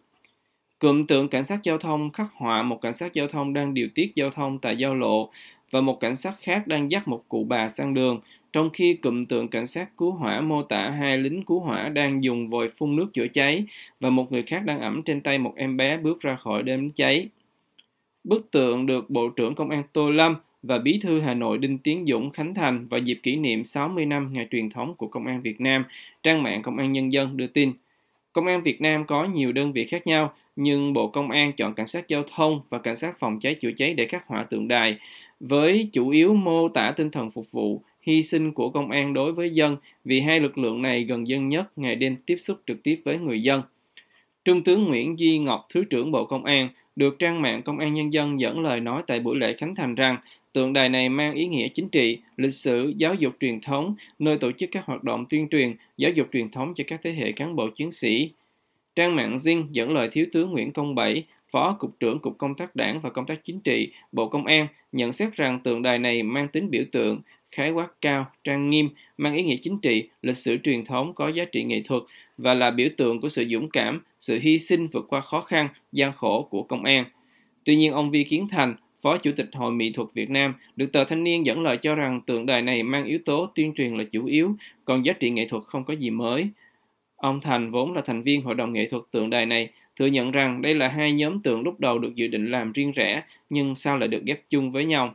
Cụm 0.78 1.06
tượng 1.06 1.28
cảnh 1.28 1.44
sát 1.44 1.60
giao 1.62 1.78
thông 1.78 2.10
khắc 2.10 2.26
họa 2.34 2.62
một 2.62 2.80
cảnh 2.80 2.94
sát 2.94 3.14
giao 3.14 3.26
thông 3.26 3.52
đang 3.52 3.74
điều 3.74 3.88
tiết 3.94 4.12
giao 4.14 4.30
thông 4.30 4.58
tại 4.58 4.76
giao 4.76 4.94
lộ 4.94 5.30
và 5.70 5.80
một 5.80 6.00
cảnh 6.00 6.14
sát 6.14 6.34
khác 6.40 6.66
đang 6.66 6.90
dắt 6.90 7.08
một 7.08 7.24
cụ 7.28 7.44
bà 7.48 7.68
sang 7.68 7.94
đường, 7.94 8.20
trong 8.52 8.70
khi 8.70 8.94
cụm 8.94 9.24
tượng 9.24 9.48
cảnh 9.48 9.66
sát 9.66 9.96
cứu 9.96 10.12
hỏa 10.12 10.40
mô 10.40 10.62
tả 10.62 10.90
hai 10.90 11.18
lính 11.18 11.42
cứu 11.42 11.60
hỏa 11.60 11.88
đang 11.88 12.24
dùng 12.24 12.50
vòi 12.50 12.68
phun 12.68 12.96
nước 12.96 13.06
chữa 13.12 13.26
cháy 13.26 13.64
và 14.00 14.10
một 14.10 14.32
người 14.32 14.42
khác 14.42 14.64
đang 14.64 14.80
ẩm 14.80 15.02
trên 15.02 15.20
tay 15.20 15.38
một 15.38 15.52
em 15.56 15.76
bé 15.76 15.96
bước 15.96 16.20
ra 16.20 16.36
khỏi 16.36 16.62
đêm 16.62 16.90
cháy. 16.90 17.28
Bức 18.24 18.50
tượng 18.50 18.86
được 18.86 19.10
Bộ 19.10 19.28
trưởng 19.28 19.54
Công 19.54 19.70
an 19.70 19.82
Tô 19.92 20.10
Lâm 20.10 20.36
và 20.62 20.78
Bí 20.78 21.00
thư 21.02 21.20
Hà 21.20 21.34
Nội 21.34 21.58
Đinh 21.58 21.78
Tiến 21.78 22.04
Dũng 22.06 22.30
khánh 22.30 22.54
thành 22.54 22.86
vào 22.86 23.00
dịp 23.00 23.20
kỷ 23.22 23.36
niệm 23.36 23.64
60 23.64 24.06
năm 24.06 24.32
ngày 24.32 24.46
truyền 24.50 24.70
thống 24.70 24.94
của 24.94 25.06
Công 25.06 25.26
an 25.26 25.42
Việt 25.42 25.60
Nam, 25.60 25.84
trang 26.22 26.42
mạng 26.42 26.62
Công 26.62 26.76
an 26.76 26.92
Nhân 26.92 27.12
dân 27.12 27.36
đưa 27.36 27.46
tin. 27.46 27.72
Công 28.32 28.46
an 28.46 28.62
Việt 28.62 28.80
Nam 28.80 29.04
có 29.06 29.24
nhiều 29.24 29.52
đơn 29.52 29.72
vị 29.72 29.86
khác 29.86 30.06
nhau, 30.06 30.32
nhưng 30.56 30.92
Bộ 30.92 31.08
Công 31.08 31.30
an 31.30 31.52
chọn 31.52 31.74
cảnh 31.74 31.86
sát 31.86 32.08
giao 32.08 32.22
thông 32.36 32.60
và 32.68 32.78
cảnh 32.78 32.96
sát 32.96 33.18
phòng 33.18 33.38
cháy 33.40 33.54
chữa 33.54 33.70
cháy 33.76 33.94
để 33.94 34.06
khắc 34.06 34.26
họa 34.26 34.42
tượng 34.42 34.68
đài, 34.68 34.98
với 35.40 35.88
chủ 35.92 36.08
yếu 36.08 36.34
mô 36.34 36.68
tả 36.68 36.92
tinh 36.96 37.10
thần 37.10 37.30
phục 37.30 37.50
vụ, 37.50 37.82
hy 38.02 38.22
sinh 38.22 38.52
của 38.52 38.70
công 38.70 38.90
an 38.90 39.14
đối 39.14 39.32
với 39.32 39.50
dân 39.50 39.76
vì 40.04 40.20
hai 40.20 40.40
lực 40.40 40.58
lượng 40.58 40.82
này 40.82 41.04
gần 41.04 41.28
dân 41.28 41.48
nhất 41.48 41.78
ngày 41.78 41.96
đêm 41.96 42.16
tiếp 42.26 42.36
xúc 42.36 42.60
trực 42.66 42.82
tiếp 42.82 43.00
với 43.04 43.18
người 43.18 43.42
dân. 43.42 43.62
Trung 44.44 44.62
tướng 44.62 44.84
Nguyễn 44.84 45.18
Duy 45.18 45.38
Ngọc, 45.38 45.66
Thứ 45.74 45.84
trưởng 45.90 46.10
Bộ 46.10 46.24
Công 46.24 46.44
an, 46.44 46.68
được 46.96 47.18
trang 47.18 47.42
mạng 47.42 47.62
Công 47.62 47.78
an 47.78 47.94
Nhân 47.94 48.12
dân 48.12 48.40
dẫn 48.40 48.60
lời 48.60 48.80
nói 48.80 49.02
tại 49.06 49.20
buổi 49.20 49.36
lễ 49.36 49.52
khánh 49.52 49.74
thành 49.74 49.94
rằng 49.94 50.16
tượng 50.52 50.72
đài 50.72 50.88
này 50.88 51.08
mang 51.08 51.34
ý 51.34 51.46
nghĩa 51.46 51.68
chính 51.68 51.88
trị, 51.88 52.18
lịch 52.36 52.54
sử, 52.54 52.92
giáo 52.96 53.14
dục 53.14 53.32
truyền 53.40 53.60
thống, 53.60 53.94
nơi 54.18 54.38
tổ 54.38 54.52
chức 54.52 54.70
các 54.72 54.86
hoạt 54.86 55.04
động 55.04 55.26
tuyên 55.28 55.48
truyền, 55.48 55.74
giáo 55.96 56.10
dục 56.10 56.28
truyền 56.32 56.50
thống 56.50 56.74
cho 56.76 56.84
các 56.86 57.00
thế 57.02 57.12
hệ 57.12 57.32
cán 57.32 57.56
bộ 57.56 57.68
chiến 57.68 57.90
sĩ. 57.90 58.30
Trang 58.96 59.16
mạng 59.16 59.36
Zing 59.36 59.66
dẫn 59.72 59.92
lời 59.92 60.08
Thiếu 60.12 60.26
tướng 60.32 60.50
Nguyễn 60.50 60.72
Công 60.72 60.94
Bảy, 60.94 61.24
Phó 61.50 61.76
Cục 61.78 62.00
trưởng 62.00 62.18
Cục 62.18 62.38
Công 62.38 62.54
tác 62.54 62.76
Đảng 62.76 63.00
và 63.00 63.10
Công 63.10 63.26
tác 63.26 63.44
Chính 63.44 63.60
trị, 63.60 63.92
Bộ 64.12 64.28
Công 64.28 64.46
an, 64.46 64.66
nhận 64.92 65.12
xét 65.12 65.36
rằng 65.36 65.60
tượng 65.60 65.82
đài 65.82 65.98
này 65.98 66.22
mang 66.22 66.48
tính 66.48 66.70
biểu 66.70 66.84
tượng, 66.92 67.20
khái 67.50 67.70
quát 67.70 67.88
cao, 68.00 68.26
trang 68.44 68.70
nghiêm, 68.70 68.88
mang 69.18 69.36
ý 69.36 69.42
nghĩa 69.42 69.56
chính 69.56 69.78
trị, 69.78 70.08
lịch 70.22 70.36
sử 70.36 70.56
truyền 70.62 70.84
thống 70.84 71.14
có 71.14 71.28
giá 71.28 71.44
trị 71.44 71.64
nghệ 71.64 71.82
thuật 71.84 72.02
và 72.40 72.54
là 72.54 72.70
biểu 72.70 72.88
tượng 72.96 73.20
của 73.20 73.28
sự 73.28 73.44
dũng 73.52 73.70
cảm, 73.70 74.02
sự 74.20 74.38
hy 74.42 74.58
sinh 74.58 74.86
vượt 74.86 75.06
qua 75.08 75.20
khó 75.20 75.40
khăn, 75.40 75.68
gian 75.92 76.12
khổ 76.12 76.48
của 76.50 76.62
công 76.62 76.84
an. 76.84 77.04
Tuy 77.64 77.76
nhiên, 77.76 77.92
ông 77.92 78.10
Vi 78.10 78.24
Kiến 78.24 78.46
Thành, 78.50 78.74
Phó 79.02 79.16
Chủ 79.16 79.30
tịch 79.36 79.48
Hội 79.52 79.72
Mỹ 79.72 79.92
thuật 79.92 80.08
Việt 80.14 80.30
Nam, 80.30 80.54
được 80.76 80.92
tờ 80.92 81.04
Thanh 81.04 81.24
niên 81.24 81.46
dẫn 81.46 81.62
lời 81.62 81.76
cho 81.76 81.94
rằng 81.94 82.20
tượng 82.26 82.46
đài 82.46 82.62
này 82.62 82.82
mang 82.82 83.04
yếu 83.04 83.18
tố 83.24 83.46
tuyên 83.54 83.72
truyền 83.76 83.96
là 83.96 84.04
chủ 84.04 84.26
yếu, 84.26 84.54
còn 84.84 85.04
giá 85.04 85.12
trị 85.12 85.30
nghệ 85.30 85.48
thuật 85.48 85.62
không 85.66 85.84
có 85.84 85.94
gì 85.94 86.10
mới. 86.10 86.48
Ông 87.16 87.40
Thành 87.40 87.70
vốn 87.70 87.92
là 87.92 88.00
thành 88.00 88.22
viên 88.22 88.42
hội 88.42 88.54
đồng 88.54 88.72
nghệ 88.72 88.88
thuật 88.88 89.02
tượng 89.10 89.30
đài 89.30 89.46
này, 89.46 89.68
thừa 89.98 90.06
nhận 90.06 90.30
rằng 90.30 90.62
đây 90.62 90.74
là 90.74 90.88
hai 90.88 91.12
nhóm 91.12 91.40
tượng 91.40 91.62
lúc 91.62 91.80
đầu 91.80 91.98
được 91.98 92.14
dự 92.14 92.26
định 92.26 92.50
làm 92.50 92.72
riêng 92.72 92.92
rẽ, 92.92 93.22
nhưng 93.50 93.74
sao 93.74 93.98
lại 93.98 94.08
được 94.08 94.22
ghép 94.24 94.40
chung 94.48 94.72
với 94.72 94.84
nhau. 94.84 95.14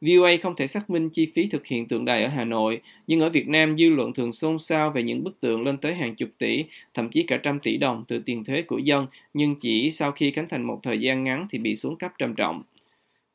VOA 0.00 0.30
không 0.42 0.56
thể 0.56 0.66
xác 0.66 0.90
minh 0.90 1.10
chi 1.10 1.26
phí 1.34 1.46
thực 1.46 1.66
hiện 1.66 1.88
tượng 1.88 2.04
đài 2.04 2.22
ở 2.22 2.28
Hà 2.28 2.44
Nội, 2.44 2.80
nhưng 3.06 3.20
ở 3.20 3.30
Việt 3.30 3.48
Nam 3.48 3.78
dư 3.78 3.90
luận 3.90 4.12
thường 4.12 4.32
xôn 4.32 4.58
xao 4.58 4.90
về 4.90 5.02
những 5.02 5.24
bức 5.24 5.40
tượng 5.40 5.62
lên 5.62 5.76
tới 5.76 5.94
hàng 5.94 6.14
chục 6.14 6.28
tỷ, 6.38 6.64
thậm 6.94 7.08
chí 7.08 7.22
cả 7.22 7.36
trăm 7.36 7.60
tỷ 7.60 7.76
đồng 7.76 8.04
từ 8.08 8.18
tiền 8.18 8.44
thuế 8.44 8.62
của 8.62 8.78
dân, 8.78 9.06
nhưng 9.34 9.54
chỉ 9.54 9.90
sau 9.90 10.12
khi 10.12 10.30
khánh 10.30 10.48
thành 10.48 10.62
một 10.62 10.80
thời 10.82 11.00
gian 11.00 11.24
ngắn 11.24 11.46
thì 11.50 11.58
bị 11.58 11.76
xuống 11.76 11.96
cấp 11.96 12.12
trầm 12.18 12.34
trọng. 12.34 12.62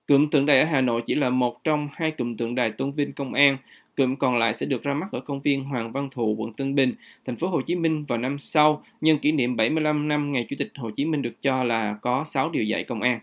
Cụm 0.07 0.27
tượng 0.29 0.45
đài 0.45 0.59
ở 0.59 0.65
Hà 0.65 0.81
Nội 0.81 1.01
chỉ 1.05 1.15
là 1.15 1.29
một 1.29 1.63
trong 1.63 1.87
hai 1.93 2.11
cụm 2.11 2.35
tượng 2.35 2.55
đài 2.55 2.71
tôn 2.71 2.91
vinh 2.91 3.13
công 3.13 3.33
an, 3.33 3.57
cụm 3.97 4.15
còn 4.15 4.37
lại 4.37 4.53
sẽ 4.53 4.65
được 4.65 4.83
ra 4.83 4.93
mắt 4.93 5.07
ở 5.11 5.19
công 5.19 5.39
viên 5.39 5.63
Hoàng 5.63 5.91
Văn 5.91 6.09
Thụ, 6.11 6.35
quận 6.37 6.53
Tân 6.53 6.75
Bình, 6.75 6.93
thành 7.25 7.35
phố 7.35 7.47
Hồ 7.47 7.61
Chí 7.61 7.75
Minh 7.75 8.03
vào 8.03 8.17
năm 8.17 8.37
sau, 8.37 8.83
nhân 9.01 9.17
kỷ 9.17 9.31
niệm 9.31 9.55
75 9.55 10.07
năm 10.07 10.31
ngày 10.31 10.45
Chủ 10.49 10.55
tịch 10.59 10.71
Hồ 10.75 10.91
Chí 10.95 11.05
Minh 11.05 11.21
được 11.21 11.41
cho 11.41 11.63
là 11.63 11.95
có 12.01 12.23
6 12.23 12.49
điều 12.49 12.63
dạy 12.63 12.83
công 12.83 13.01
an. 13.01 13.19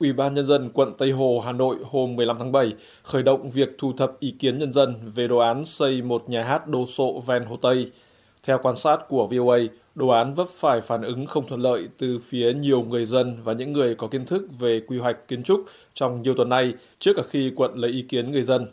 Ủy 0.00 0.12
ban 0.12 0.34
Nhân 0.34 0.46
dân 0.46 0.70
quận 0.74 0.92
Tây 0.98 1.10
Hồ, 1.10 1.42
Hà 1.44 1.52
Nội 1.52 1.76
hôm 1.90 2.16
15 2.16 2.38
tháng 2.38 2.52
7 2.52 2.72
khởi 3.02 3.22
động 3.22 3.50
việc 3.50 3.68
thu 3.78 3.92
thập 3.92 4.20
ý 4.20 4.30
kiến 4.38 4.58
nhân 4.58 4.72
dân 4.72 4.94
về 5.14 5.28
đồ 5.28 5.38
án 5.38 5.64
xây 5.64 6.02
một 6.02 6.28
nhà 6.28 6.44
hát 6.44 6.68
đồ 6.68 6.86
sộ 6.86 7.20
ven 7.20 7.44
Hồ 7.44 7.56
Tây. 7.56 7.90
Theo 8.42 8.58
quan 8.62 8.76
sát 8.76 9.08
của 9.08 9.26
VOA, 9.26 9.58
đồ 9.94 10.08
án 10.08 10.34
vấp 10.34 10.48
phải 10.48 10.80
phản 10.80 11.02
ứng 11.02 11.26
không 11.26 11.46
thuận 11.48 11.60
lợi 11.60 11.88
từ 11.98 12.18
phía 12.18 12.52
nhiều 12.52 12.82
người 12.82 13.06
dân 13.06 13.36
và 13.44 13.52
những 13.52 13.72
người 13.72 13.94
có 13.94 14.06
kiến 14.06 14.26
thức 14.26 14.42
về 14.58 14.80
quy 14.80 14.98
hoạch 14.98 15.28
kiến 15.28 15.42
trúc 15.42 15.64
trong 15.94 16.22
nhiều 16.22 16.34
tuần 16.34 16.48
nay 16.48 16.74
trước 16.98 17.12
cả 17.16 17.22
khi 17.30 17.52
quận 17.56 17.74
lấy 17.74 17.90
ý 17.90 18.02
kiến 18.02 18.32
người 18.32 18.42
dân. 18.42 18.66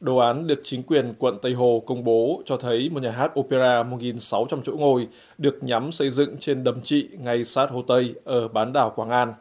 Đồ 0.00 0.16
án 0.16 0.46
được 0.46 0.60
chính 0.64 0.82
quyền 0.82 1.14
quận 1.18 1.38
Tây 1.42 1.52
Hồ 1.52 1.82
công 1.86 2.04
bố 2.04 2.42
cho 2.44 2.56
thấy 2.56 2.90
một 2.90 3.02
nhà 3.02 3.10
hát 3.10 3.40
opera 3.40 3.82
1.600 3.82 4.60
chỗ 4.64 4.72
ngồi 4.76 5.08
được 5.38 5.62
nhắm 5.62 5.92
xây 5.92 6.10
dựng 6.10 6.36
trên 6.40 6.64
đầm 6.64 6.80
trị 6.80 7.08
ngay 7.18 7.44
sát 7.44 7.70
Hồ 7.70 7.82
Tây 7.82 8.14
ở 8.24 8.48
bán 8.48 8.72
đảo 8.72 8.92
Quảng 8.96 9.10
An. 9.10 9.32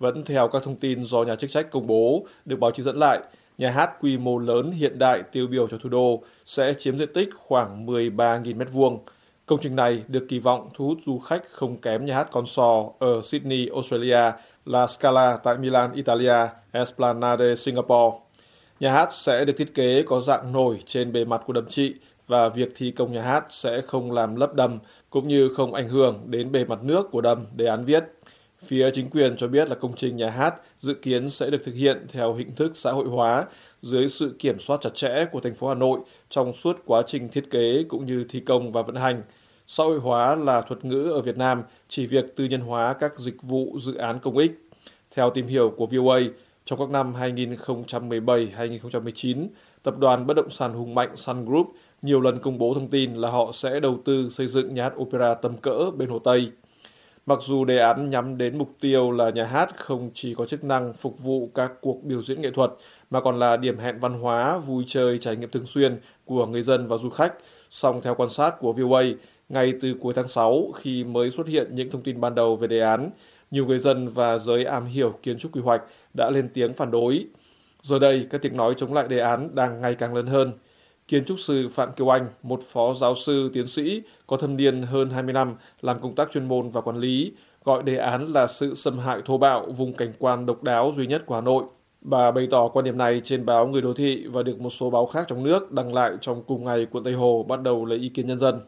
Vẫn 0.00 0.24
theo 0.24 0.48
các 0.48 0.62
thông 0.62 0.76
tin 0.76 1.04
do 1.04 1.22
nhà 1.22 1.36
chức 1.36 1.50
trách 1.50 1.70
công 1.70 1.86
bố, 1.86 2.26
được 2.44 2.60
báo 2.60 2.70
chí 2.70 2.82
dẫn 2.82 2.98
lại, 2.98 3.20
nhà 3.58 3.70
hát 3.70 3.90
quy 4.00 4.18
mô 4.18 4.38
lớn 4.38 4.70
hiện 4.70 4.98
đại 4.98 5.22
tiêu 5.32 5.46
biểu 5.46 5.68
cho 5.68 5.78
thủ 5.78 5.88
đô 5.88 6.22
sẽ 6.44 6.74
chiếm 6.78 6.98
diện 6.98 7.12
tích 7.14 7.28
khoảng 7.38 7.86
13.000 7.86 8.58
m2. 8.58 8.98
Công 9.46 9.58
trình 9.62 9.76
này 9.76 10.02
được 10.08 10.26
kỳ 10.28 10.38
vọng 10.38 10.68
thu 10.74 10.86
hút 10.86 10.98
du 11.06 11.18
khách 11.18 11.42
không 11.50 11.76
kém 11.80 12.04
nhà 12.04 12.14
hát 12.14 12.28
con 12.32 12.46
sò 12.46 12.84
ở 12.98 13.20
Sydney, 13.22 13.68
Australia, 13.74 14.32
La 14.64 14.86
Scala 14.86 15.36
tại 15.36 15.58
Milan, 15.58 15.92
Italia, 15.92 16.46
Esplanade, 16.72 17.54
Singapore. 17.54 18.18
Nhà 18.80 18.92
hát 18.92 19.12
sẽ 19.12 19.44
được 19.44 19.54
thiết 19.56 19.74
kế 19.74 20.02
có 20.02 20.20
dạng 20.20 20.52
nổi 20.52 20.78
trên 20.86 21.12
bề 21.12 21.24
mặt 21.24 21.42
của 21.46 21.52
đầm 21.52 21.66
trị 21.68 21.94
và 22.26 22.48
việc 22.48 22.72
thi 22.76 22.90
công 22.90 23.12
nhà 23.12 23.22
hát 23.22 23.44
sẽ 23.48 23.80
không 23.80 24.12
làm 24.12 24.36
lấp 24.36 24.54
đầm 24.54 24.78
cũng 25.10 25.28
như 25.28 25.48
không 25.56 25.74
ảnh 25.74 25.88
hưởng 25.88 26.22
đến 26.26 26.52
bề 26.52 26.64
mặt 26.64 26.82
nước 26.82 27.10
của 27.10 27.20
đầm, 27.20 27.46
đề 27.56 27.66
án 27.66 27.84
viết. 27.84 28.04
Phía 28.64 28.90
chính 28.90 29.10
quyền 29.10 29.36
cho 29.36 29.48
biết 29.48 29.68
là 29.68 29.74
công 29.74 29.96
trình 29.96 30.16
nhà 30.16 30.30
hát 30.30 30.54
dự 30.80 30.94
kiến 30.94 31.30
sẽ 31.30 31.50
được 31.50 31.64
thực 31.64 31.74
hiện 31.74 32.06
theo 32.08 32.32
hình 32.32 32.54
thức 32.54 32.72
xã 32.74 32.92
hội 32.92 33.06
hóa 33.06 33.46
dưới 33.82 34.08
sự 34.08 34.34
kiểm 34.38 34.58
soát 34.58 34.80
chặt 34.80 34.94
chẽ 34.94 35.24
của 35.32 35.40
thành 35.40 35.54
phố 35.54 35.68
Hà 35.68 35.74
Nội 35.74 36.00
trong 36.30 36.52
suốt 36.52 36.82
quá 36.86 37.02
trình 37.06 37.28
thiết 37.28 37.50
kế 37.50 37.84
cũng 37.88 38.06
như 38.06 38.24
thi 38.28 38.40
công 38.40 38.72
và 38.72 38.82
vận 38.82 38.96
hành. 38.96 39.22
Xã 39.66 39.84
hội 39.84 39.98
hóa 39.98 40.36
là 40.36 40.60
thuật 40.60 40.84
ngữ 40.84 41.10
ở 41.14 41.20
Việt 41.20 41.36
Nam 41.36 41.62
chỉ 41.88 42.06
việc 42.06 42.36
tư 42.36 42.44
nhân 42.44 42.60
hóa 42.60 42.92
các 42.92 43.18
dịch 43.18 43.42
vụ 43.42 43.76
dự 43.78 43.94
án 43.94 44.18
công 44.18 44.38
ích. 44.38 44.50
Theo 45.14 45.30
tìm 45.30 45.46
hiểu 45.46 45.74
của 45.76 45.86
VOA, 45.86 46.20
trong 46.64 46.78
các 46.78 46.90
năm 46.90 47.14
2017-2019, 47.14 49.46
tập 49.82 49.98
đoàn 49.98 50.26
bất 50.26 50.34
động 50.34 50.50
sản 50.50 50.74
hùng 50.74 50.94
mạnh 50.94 51.16
Sun 51.16 51.44
Group 51.44 51.66
nhiều 52.02 52.20
lần 52.20 52.38
công 52.38 52.58
bố 52.58 52.74
thông 52.74 52.88
tin 52.88 53.14
là 53.14 53.30
họ 53.30 53.50
sẽ 53.52 53.80
đầu 53.80 53.98
tư 54.04 54.28
xây 54.30 54.46
dựng 54.46 54.74
nhà 54.74 54.82
hát 54.82 54.92
opera 54.96 55.34
tầm 55.34 55.56
cỡ 55.56 55.90
bên 55.96 56.08
Hồ 56.08 56.18
Tây. 56.18 56.50
Mặc 57.26 57.38
dù 57.42 57.64
đề 57.64 57.78
án 57.78 58.10
nhắm 58.10 58.38
đến 58.38 58.58
mục 58.58 58.70
tiêu 58.80 59.12
là 59.12 59.30
nhà 59.30 59.44
hát 59.44 59.76
không 59.76 60.10
chỉ 60.14 60.34
có 60.34 60.46
chức 60.46 60.64
năng 60.64 60.92
phục 60.92 61.18
vụ 61.18 61.50
các 61.54 61.72
cuộc 61.80 62.04
biểu 62.04 62.22
diễn 62.22 62.40
nghệ 62.40 62.50
thuật 62.50 62.70
mà 63.10 63.20
còn 63.20 63.38
là 63.38 63.56
điểm 63.56 63.78
hẹn 63.78 63.98
văn 63.98 64.14
hóa, 64.14 64.58
vui 64.58 64.84
chơi, 64.86 65.18
trải 65.18 65.36
nghiệm 65.36 65.50
thường 65.50 65.66
xuyên 65.66 66.00
của 66.24 66.46
người 66.46 66.62
dân 66.62 66.86
và 66.86 66.96
du 66.96 67.10
khách, 67.10 67.34
song 67.70 68.00
theo 68.02 68.14
quan 68.14 68.30
sát 68.30 68.54
của 68.60 68.72
VOA, 68.72 69.02
ngay 69.48 69.72
từ 69.80 69.94
cuối 70.00 70.14
tháng 70.14 70.28
6 70.28 70.72
khi 70.76 71.04
mới 71.04 71.30
xuất 71.30 71.46
hiện 71.46 71.74
những 71.74 71.90
thông 71.90 72.02
tin 72.02 72.20
ban 72.20 72.34
đầu 72.34 72.56
về 72.56 72.68
đề 72.68 72.80
án, 72.80 73.10
nhiều 73.50 73.66
người 73.66 73.78
dân 73.78 74.08
và 74.08 74.38
giới 74.38 74.64
am 74.64 74.86
hiểu 74.86 75.14
kiến 75.22 75.38
trúc 75.38 75.52
quy 75.52 75.60
hoạch 75.60 75.82
đã 76.16 76.30
lên 76.30 76.48
tiếng 76.54 76.74
phản 76.74 76.90
đối. 76.90 77.26
Giờ 77.82 77.98
đây, 77.98 78.26
các 78.30 78.42
tiếng 78.42 78.56
nói 78.56 78.74
chống 78.76 78.94
lại 78.94 79.08
đề 79.08 79.18
án 79.18 79.54
đang 79.54 79.80
ngày 79.80 79.94
càng 79.94 80.14
lớn 80.14 80.26
hơn– 80.26 80.52
Kiến 81.10 81.24
trúc 81.24 81.38
sư 81.38 81.68
Phạm 81.68 81.92
Kiều 81.92 82.08
Anh, 82.08 82.28
một 82.42 82.60
phó 82.62 82.94
giáo 82.94 83.14
sư 83.14 83.50
tiến 83.52 83.66
sĩ 83.66 84.02
có 84.26 84.36
thâm 84.36 84.56
niên 84.56 84.82
hơn 84.82 85.10
20 85.10 85.32
năm 85.32 85.54
làm 85.80 86.00
công 86.00 86.14
tác 86.14 86.30
chuyên 86.30 86.48
môn 86.48 86.70
và 86.70 86.80
quản 86.80 86.98
lý, 86.98 87.32
gọi 87.64 87.82
đề 87.82 87.96
án 87.96 88.32
là 88.32 88.46
sự 88.46 88.74
xâm 88.74 88.98
hại 88.98 89.20
thô 89.24 89.38
bạo 89.38 89.66
vùng 89.66 89.92
cảnh 89.92 90.12
quan 90.18 90.46
độc 90.46 90.62
đáo 90.62 90.92
duy 90.96 91.06
nhất 91.06 91.26
của 91.26 91.34
Hà 91.34 91.40
Nội. 91.40 91.64
Bà 92.00 92.30
bày 92.30 92.48
tỏ 92.50 92.68
quan 92.68 92.84
điểm 92.84 92.98
này 92.98 93.20
trên 93.24 93.46
báo 93.46 93.66
Người 93.66 93.82
Đô 93.82 93.94
Thị 93.94 94.26
và 94.26 94.42
được 94.42 94.60
một 94.60 94.70
số 94.70 94.90
báo 94.90 95.06
khác 95.06 95.24
trong 95.28 95.42
nước 95.42 95.72
đăng 95.72 95.94
lại 95.94 96.12
trong 96.20 96.42
cùng 96.42 96.64
ngày 96.64 96.86
quận 96.90 97.04
Tây 97.04 97.12
Hồ 97.12 97.42
bắt 97.48 97.62
đầu 97.62 97.84
lấy 97.84 97.98
ý 97.98 98.08
kiến 98.08 98.26
nhân 98.26 98.38
dân. 98.38 98.60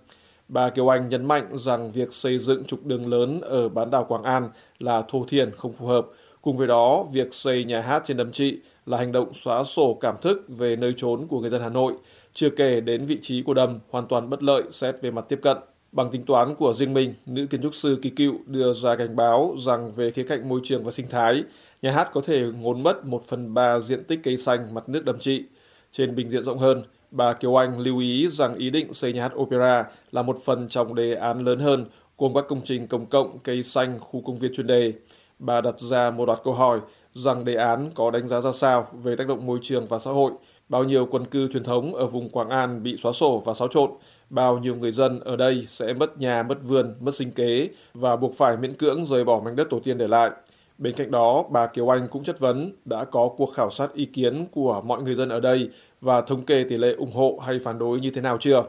Bà 0.49 0.71
Kiều 0.71 0.93
Anh 0.93 1.09
nhấn 1.09 1.25
mạnh 1.25 1.49
rằng 1.53 1.91
việc 1.91 2.13
xây 2.13 2.39
dựng 2.39 2.65
trục 2.65 2.85
đường 2.85 3.07
lớn 3.07 3.41
ở 3.41 3.69
bán 3.69 3.91
đảo 3.91 4.05
Quảng 4.05 4.23
An 4.23 4.49
là 4.79 5.03
thô 5.09 5.25
thiển 5.29 5.51
không 5.57 5.73
phù 5.73 5.87
hợp. 5.87 6.07
Cùng 6.43 6.57
với 6.57 6.67
đó, 6.67 7.05
việc 7.13 7.35
xây 7.35 7.65
nhà 7.65 7.81
hát 7.81 8.03
trên 8.07 8.17
đầm 8.17 8.33
trị 8.33 8.59
là 8.87 8.99
hành 8.99 9.13
động 9.13 9.33
xóa 9.33 9.65
sổ 9.65 9.99
cảm 10.01 10.17
thức 10.23 10.45
về 10.49 10.77
nơi 10.77 10.93
trốn 10.97 11.27
của 11.27 11.41
người 11.41 11.51
dân 11.51 11.63
Hà 11.63 11.69
Nội, 11.69 11.93
chưa 12.35 12.51
kể 12.51 12.81
đến 12.81 13.05
vị 13.05 13.19
trí 13.23 13.43
của 13.43 13.55
đầm 13.55 13.79
hoàn 13.91 14.07
toàn 14.09 14.31
bất 14.31 14.43
lợi 14.43 14.63
xét 14.71 15.03
về 15.03 15.11
mặt 15.11 15.25
tiếp 15.29 15.39
cận. 15.43 15.57
Bằng 15.93 16.11
tính 16.11 16.25
toán 16.25 16.55
của 16.55 16.75
riêng 16.75 16.95
mình, 16.95 17.15
nữ 17.27 17.47
kiến 17.47 17.63
trúc 17.63 17.75
sư 17.75 17.99
Kỳ 18.03 18.11
Cựu 18.11 18.35
đưa 18.47 18.73
ra 18.73 18.97
cảnh 18.97 19.17
báo 19.17 19.55
rằng 19.59 19.91
về 19.91 20.11
khía 20.11 20.25
cạnh 20.25 20.49
môi 20.49 20.61
trường 20.65 20.85
và 20.85 20.93
sinh 20.93 21.09
thái, 21.11 21.45
nhà 21.83 21.93
hát 21.93 22.09
có 22.13 22.21
thể 22.21 22.45
ngốn 22.61 22.83
mất 22.83 23.05
1 23.05 23.23
phần 23.29 23.55
3 23.55 23.81
diện 23.81 24.05
tích 24.05 24.21
cây 24.23 24.37
xanh 24.37 24.75
mặt 24.75 24.89
nước 24.89 25.05
đầm 25.05 25.19
trị. 25.19 25.45
Trên 25.91 26.15
bình 26.15 26.31
diện 26.31 26.43
rộng 26.43 26.59
hơn, 26.59 26.83
bà 27.11 27.33
Kiều 27.33 27.61
Anh 27.61 27.81
lưu 27.81 27.99
ý 27.99 28.29
rằng 28.29 28.55
ý 28.55 28.71
định 28.71 28.95
xây 28.95 29.13
nhà 29.13 29.23
hát 29.23 29.33
opera 29.37 29.85
là 30.13 30.23
một 30.23 30.39
phần 30.45 30.69
trong 30.69 30.95
đề 30.95 31.15
án 31.15 31.45
lớn 31.45 31.59
hơn 31.59 31.87
gồm 32.19 32.35
các 32.35 32.45
công 32.49 32.61
trình 32.65 32.87
công 32.87 33.07
cộng, 33.07 33.39
cây 33.39 33.63
xanh, 33.63 34.01
khu 34.01 34.23
công 34.27 34.39
viên 34.39 34.53
chuyên 34.55 34.67
đề. 34.67 34.93
Bà 35.39 35.61
đặt 35.61 35.81
ra 35.81 36.11
một 36.11 36.27
loạt 36.27 36.39
câu 36.45 36.55
hỏi 36.55 36.81
rằng 37.13 37.45
đề 37.45 37.55
án 37.55 37.91
có 37.95 38.11
đánh 38.11 38.29
giá 38.29 38.41
ra 38.41 38.53
sao 38.53 38.87
về 39.03 39.17
tác 39.17 39.29
động 39.29 39.47
môi 39.47 39.59
trường 39.63 39.87
và 39.87 39.99
xã 39.99 40.11
hội, 40.11 40.33
bao 40.73 40.85
nhiêu 40.85 41.07
quần 41.07 41.27
cư 41.27 41.49
truyền 41.49 41.65
thống 41.65 41.95
ở 41.95 42.07
vùng 42.07 42.29
Quảng 42.29 42.51
An 42.51 42.83
bị 42.83 42.97
xóa 42.97 43.13
sổ 43.13 43.43
và 43.45 43.55
xáo 43.55 43.69
trộn, 43.69 43.91
bao 44.31 44.59
nhiêu 44.59 44.77
người 44.77 44.93
dân 44.93 45.21
ở 45.21 45.37
đây 45.37 45.65
sẽ 45.67 45.93
mất 45.93 46.19
nhà, 46.19 46.43
mất 46.43 46.59
vườn, 46.63 46.95
mất 47.01 47.15
sinh 47.15 47.33
kế 47.33 47.69
và 47.95 48.17
buộc 48.17 48.35
phải 48.35 48.57
miễn 48.57 48.75
cưỡng 48.75 49.07
rời 49.07 49.25
bỏ 49.25 49.41
mảnh 49.45 49.57
đất 49.57 49.71
tổ 49.71 49.81
tiên 49.81 49.99
để 49.99 50.09
lại. 50.09 50.31
Bên 50.79 50.95
cạnh 50.95 51.11
đó, 51.11 51.45
bà 51.51 51.67
Kiều 51.67 51.93
Anh 51.95 52.09
cũng 52.11 52.25
chất 52.25 52.41
vấn 52.41 52.73
đã 52.85 53.05
có 53.05 53.31
cuộc 53.37 53.47
khảo 53.47 53.71
sát 53.71 53.95
ý 53.95 54.05
kiến 54.05 54.47
của 54.53 54.81
mọi 54.85 55.03
người 55.03 55.15
dân 55.15 55.29
ở 55.29 55.41
đây 55.41 55.69
và 56.01 56.21
thống 56.21 56.45
kê 56.45 56.65
tỷ 56.69 56.77
lệ 56.77 56.93
ủng 56.93 57.13
hộ 57.13 57.39
hay 57.47 57.59
phản 57.59 57.79
đối 57.79 58.01
như 58.01 58.11
thế 58.11 58.21
nào 58.21 58.37
chưa. 58.41 58.65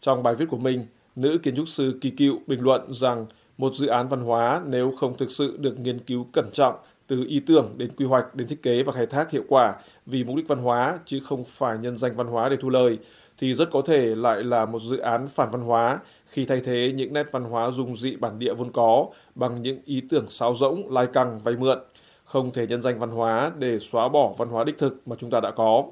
Trong 0.00 0.22
bài 0.22 0.34
viết 0.34 0.46
của 0.50 0.58
mình, 0.58 0.86
nữ 1.16 1.38
kiến 1.38 1.56
trúc 1.56 1.68
sư 1.68 1.98
Kỳ 2.00 2.10
Cựu 2.10 2.38
bình 2.46 2.60
luận 2.60 2.82
rằng 2.92 3.26
một 3.58 3.74
dự 3.74 3.86
án 3.86 4.08
văn 4.08 4.20
hóa 4.20 4.62
nếu 4.66 4.92
không 5.00 5.16
thực 5.16 5.30
sự 5.30 5.56
được 5.56 5.80
nghiên 5.80 5.98
cứu 5.98 6.26
cẩn 6.32 6.50
trọng 6.52 6.74
từ 7.06 7.24
ý 7.28 7.40
tưởng 7.40 7.74
đến 7.76 7.90
quy 7.96 8.06
hoạch 8.06 8.34
đến 8.34 8.48
thiết 8.48 8.62
kế 8.62 8.82
và 8.82 8.92
khai 8.92 9.06
thác 9.06 9.30
hiệu 9.30 9.42
quả 9.48 9.74
vì 10.06 10.24
mục 10.24 10.36
đích 10.36 10.48
văn 10.48 10.58
hóa 10.58 10.98
chứ 11.04 11.20
không 11.24 11.44
phải 11.44 11.78
nhân 11.78 11.96
danh 11.96 12.16
văn 12.16 12.26
hóa 12.26 12.48
để 12.48 12.56
thu 12.60 12.70
lời 12.70 12.98
thì 13.38 13.54
rất 13.54 13.70
có 13.70 13.82
thể 13.86 14.14
lại 14.14 14.42
là 14.42 14.64
một 14.64 14.78
dự 14.82 14.98
án 14.98 15.28
phản 15.28 15.50
văn 15.50 15.62
hóa 15.62 15.98
khi 16.26 16.44
thay 16.44 16.60
thế 16.60 16.92
những 16.94 17.12
nét 17.12 17.26
văn 17.32 17.44
hóa 17.44 17.70
dung 17.70 17.96
dị 17.96 18.16
bản 18.16 18.38
địa 18.38 18.54
vốn 18.54 18.72
có 18.72 19.06
bằng 19.34 19.62
những 19.62 19.78
ý 19.84 20.02
tưởng 20.10 20.26
sáo 20.28 20.54
rỗng, 20.54 20.92
lai 20.92 21.06
căng, 21.12 21.38
vay 21.38 21.56
mượn. 21.56 21.78
Không 22.24 22.50
thể 22.50 22.66
nhân 22.66 22.82
danh 22.82 22.98
văn 22.98 23.10
hóa 23.10 23.52
để 23.58 23.78
xóa 23.78 24.08
bỏ 24.08 24.34
văn 24.38 24.48
hóa 24.48 24.64
đích 24.64 24.78
thực 24.78 25.08
mà 25.08 25.16
chúng 25.18 25.30
ta 25.30 25.40
đã 25.40 25.50
có. 25.50 25.84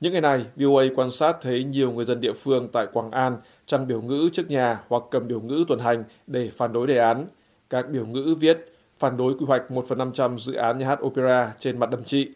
Những 0.00 0.12
ngày 0.12 0.20
này, 0.20 0.44
VOA 0.56 0.84
quan 0.96 1.10
sát 1.10 1.36
thấy 1.42 1.64
nhiều 1.64 1.92
người 1.92 2.04
dân 2.04 2.20
địa 2.20 2.32
phương 2.32 2.68
tại 2.72 2.86
Quảng 2.92 3.10
An 3.10 3.36
trăng 3.66 3.86
biểu 3.86 4.02
ngữ 4.02 4.28
trước 4.32 4.50
nhà 4.50 4.80
hoặc 4.88 5.02
cầm 5.10 5.28
biểu 5.28 5.40
ngữ 5.40 5.64
tuần 5.68 5.78
hành 5.78 6.04
để 6.26 6.50
phản 6.52 6.72
đối 6.72 6.86
đề 6.86 6.98
án. 6.98 7.26
Các 7.70 7.90
biểu 7.90 8.06
ngữ 8.06 8.34
viết 8.40 8.71
phản 9.02 9.16
đối 9.16 9.34
quy 9.34 9.46
hoạch 9.46 9.70
1 9.70 9.84
phần 9.88 9.98
500 9.98 10.38
dự 10.38 10.54
án 10.54 10.78
nhà 10.78 10.86
hát 10.86 10.98
opera 11.04 11.54
trên 11.58 11.78
mặt 11.78 11.90
đầm 11.90 12.04
trị, 12.04 12.28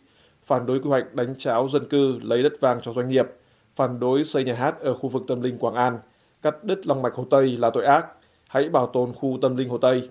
phản 0.42 0.66
đối 0.66 0.78
quy 0.78 0.88
hoạch 0.88 1.14
đánh 1.14 1.35
cháo 1.38 1.68
dân 1.68 1.88
cư 1.88 2.18
lấy 2.23 2.42
đất 2.42 2.52
vàng 2.61 2.80
cho 2.82 2.92
doanh 2.92 3.08
nghiệp, 3.08 3.26
phản 3.76 4.00
đối 4.00 4.25
xây 4.25 4.44
nhà 4.44 4.54
hát 4.54 4.80
ở 4.80 4.94
khu 4.94 5.08
vực 5.08 5.23
tâm 5.28 5.42
linh 5.42 5.58
Quảng 5.58 5.75
An, 5.75 5.99
cắt 6.42 6.64
đứt 6.64 6.87
lòng 6.87 7.02
mạch 7.02 7.14
Hồ 7.14 7.25
Tây 7.30 7.56
là 7.56 7.70
tội 7.70 7.85
ác, 7.85 8.06
hãy 8.49 8.68
bảo 8.68 8.87
tồn 8.87 9.12
khu 9.12 9.38
tâm 9.42 9.56
linh 9.56 9.68
Hồ 9.68 9.78
Tây. 9.78 10.08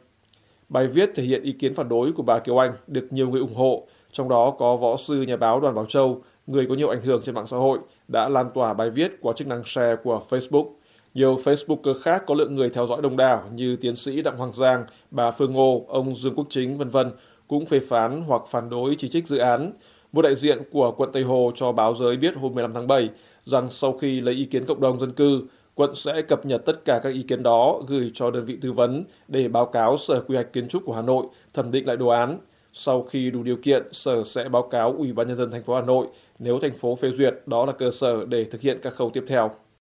Bài 0.70 0.88
viết 0.88 1.10
thể 1.16 1.24
hiện 1.24 1.44
ý 1.44 1.52
kiến 1.52 1.74
phản 1.74 1.90
đối 1.90 2.12
của 2.12 2.24
bà 2.24 2.40
Kiều 2.40 2.62
Anh 2.62 2.72
được 2.88 3.08
nhiều 3.12 3.30
người 3.30 3.42
ủng 3.42 3.56
hộ, 3.56 3.88
trong 4.12 4.30
đó 4.30 4.56
có 4.60 4.76
võ 4.76 4.96
sư 4.98 5.22
nhà 5.22 5.38
báo 5.38 5.60
Đoàn 5.60 5.76
Bảo 5.76 5.86
Châu, 5.86 6.22
người 6.48 6.66
có 6.70 6.76
nhiều 6.76 6.90
ảnh 6.90 7.02
hưởng 7.02 7.22
trên 7.22 7.36
mạng 7.36 7.48
xã 7.48 7.58
hội, 7.58 7.80
đã 8.08 8.30
lan 8.30 8.50
tỏa 8.54 8.74
bài 8.74 8.90
viết 8.90 9.12
qua 9.22 9.34
chức 9.34 9.48
năng 9.48 9.64
share 9.66 9.96
của 10.04 10.22
Facebook. 10.30 10.72
Nhiều 11.16 11.36
Facebooker 11.36 12.00
khác 12.02 12.24
có 12.28 12.36
lượng 12.36 12.56
người 12.56 12.70
theo 12.70 12.88
dõi 12.88 13.02
đông 13.02 13.18
đảo 13.18 13.44
như 13.54 13.76
tiến 13.76 13.96
sĩ 13.96 14.22
Đặng 14.22 14.38
Hoàng 14.38 14.54
Giang, 14.54 14.86
bà 15.12 15.32
Phương 15.32 15.54
Ngô, 15.54 15.86
ông 15.88 16.16
Dương 16.16 16.36
Quốc 16.36 16.48
Chính, 16.50 16.78
vân 16.78 16.90
vân 16.90 17.12
cũng 17.48 17.66
phê 17.66 17.80
phán 17.80 18.22
hoặc 18.22 18.42
phản 18.48 18.70
đối 18.70 18.96
chỉ 18.96 19.08
trích 19.08 19.28
dự 19.28 19.38
án. 19.38 19.72
Một 20.12 20.22
đại 20.22 20.36
diện 20.36 20.62
của 20.72 20.92
quận 20.92 21.10
Tây 21.14 21.24
Hồ 21.24 21.52
cho 21.56 21.72
báo 21.72 21.94
giới 21.94 22.18
biết 22.18 22.36
hôm 22.36 22.54
15 22.54 22.74
tháng 22.74 22.88
7 22.88 23.10
rằng 23.44 23.70
sau 23.70 23.94
khi 23.94 24.22
lấy 24.22 24.34
ý 24.34 24.46
kiến 24.46 24.66
cộng 24.66 24.82
đồng 24.82 25.00
dân 25.00 25.12
cư, 25.12 25.42
quận 25.76 25.96
sẽ 25.96 26.22
cập 26.22 26.46
nhật 26.46 26.62
tất 26.66 26.86
cả 26.86 27.00
các 27.04 27.14
ý 27.14 27.24
kiến 27.24 27.44
đó 27.44 27.82
gửi 27.88 28.12
cho 28.14 28.32
đơn 28.32 28.46
vị 28.46 28.58
tư 28.62 28.72
vấn 28.72 29.04
để 29.28 29.48
báo 29.48 29.66
cáo 29.66 29.98
Sở 29.98 30.22
Quy 30.28 30.36
hoạch 30.36 30.54
Kiến 30.54 30.68
trúc 30.68 30.86
của 30.86 30.94
Hà 30.94 31.02
Nội 31.02 31.26
thẩm 31.54 31.72
định 31.72 31.88
lại 31.88 31.98
đồ 31.98 32.08
án. 32.08 32.38
Sau 32.74 33.04
khi 33.04 33.32
đủ 33.32 33.44
điều 33.44 33.58
kiện, 33.58 33.84
Sở 33.92 34.24
sẽ 34.24 34.50
báo 34.50 34.64
cáo 34.64 34.94
Ủy 34.98 35.14
ban 35.14 35.28
nhân 35.28 35.38
dân 35.38 35.52
thành 35.52 35.64
phố 35.64 35.76
Hà 35.76 35.82
Nội 35.82 36.08
nếu 36.40 36.60
thành 36.60 36.74
phố 36.74 36.96
phê 36.96 37.12
duyệt, 37.12 37.34
đó 37.46 37.66
là 37.66 37.72
cơ 37.72 37.92
sở 37.92 38.26
để 38.26 38.44
thực 38.44 38.62
hiện 38.62 38.80
các 38.82 38.96
khâu 38.96 39.10
tiếp 39.10 39.24
theo. 39.28 39.52